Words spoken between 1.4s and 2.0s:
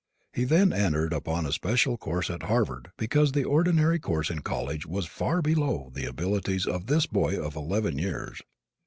a special